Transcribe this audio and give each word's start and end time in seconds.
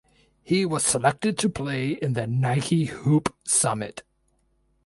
He 0.41 0.65
was 0.65 0.83
selected 0.83 1.37
to 1.37 1.47
play 1.47 1.89
in 1.91 2.13
the 2.13 2.25
Nike 2.25 2.85
Hoop 2.85 3.35
Summit. 3.43 4.01